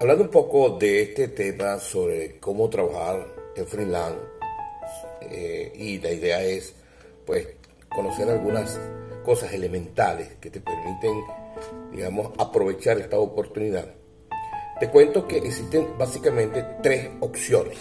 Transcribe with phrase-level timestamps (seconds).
[0.00, 4.18] Hablando un poco de este tema sobre cómo trabajar en freelance,
[5.20, 6.74] eh, y la idea es
[7.26, 7.46] pues
[7.94, 8.80] conocer algunas
[9.26, 11.22] cosas elementales que te permiten,
[11.92, 13.92] digamos, aprovechar esta oportunidad.
[14.80, 17.80] Te cuento que existen básicamente tres opciones.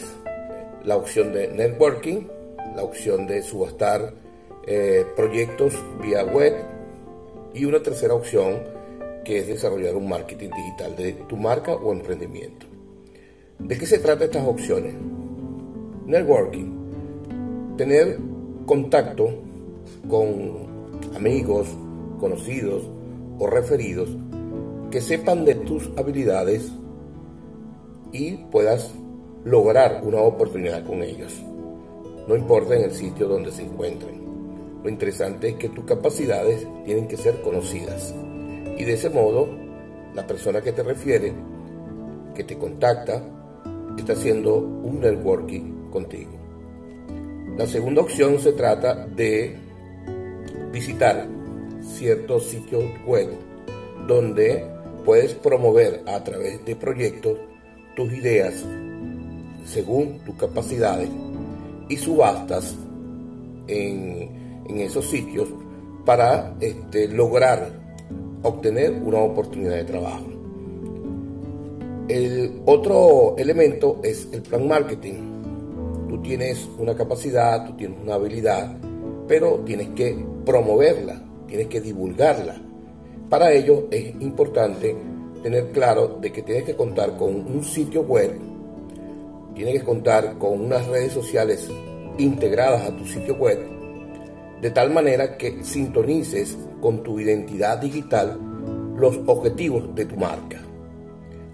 [0.83, 2.27] La opción de networking,
[2.75, 4.13] la opción de subastar
[4.67, 6.53] eh, proyectos vía web
[7.53, 8.77] y una tercera opción
[9.23, 12.65] que es desarrollar un marketing digital de tu marca o emprendimiento.
[13.59, 14.95] ¿De qué se trata estas opciones?
[16.05, 17.75] Networking.
[17.77, 18.17] Tener
[18.65, 19.29] contacto
[20.09, 21.67] con amigos,
[22.19, 22.89] conocidos
[23.37, 24.09] o referidos
[24.91, 26.71] que sepan de tus habilidades
[28.11, 28.91] y puedas
[29.45, 31.33] lograr una oportunidad con ellos.
[32.27, 34.19] No importa en el sitio donde se encuentren.
[34.83, 38.13] Lo interesante es que tus capacidades tienen que ser conocidas.
[38.79, 39.49] Y de ese modo,
[40.15, 41.33] la persona que te refiere,
[42.33, 43.21] que te contacta,
[43.99, 46.31] está haciendo un networking contigo.
[47.57, 49.57] La segunda opción se trata de
[50.71, 51.27] visitar
[51.81, 53.29] ciertos sitios web
[54.07, 54.65] donde
[55.03, 57.37] puedes promover a través de proyectos
[57.95, 58.63] tus ideas
[59.65, 61.09] según tus capacidades
[61.89, 62.75] y subastas
[63.67, 65.49] en, en esos sitios
[66.05, 67.88] para este, lograr
[68.43, 70.25] obtener una oportunidad de trabajo.
[72.07, 76.07] El otro elemento es el plan marketing.
[76.07, 78.77] Tú tienes una capacidad, tú tienes una habilidad,
[79.27, 82.55] pero tienes que promoverla, tienes que divulgarla.
[83.29, 84.95] Para ello es importante
[85.43, 88.31] tener claro de que tienes que contar con un sitio web,
[89.53, 91.69] tienes que contar con unas redes sociales
[92.17, 93.59] integradas a tu sitio web,
[94.61, 98.39] de tal manera que sintonices con tu identidad digital
[98.97, 100.61] los objetivos de tu marca.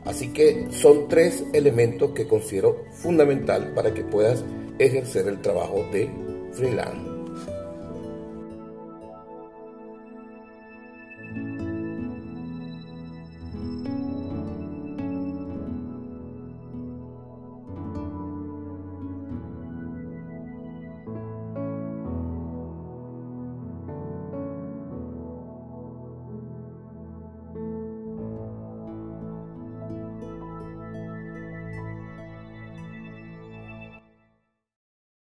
[0.06, 4.44] Así que son tres elementos que considero fundamental para que puedas
[4.78, 6.10] ejercer el trabajo de
[6.54, 7.15] freelance.